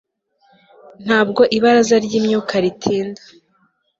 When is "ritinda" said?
2.63-3.21